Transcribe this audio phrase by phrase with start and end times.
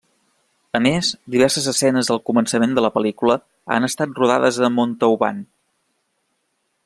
[0.77, 3.37] A més, diverses escenes al començament de la pel·lícula
[3.77, 5.45] han estat rodades a Montauban.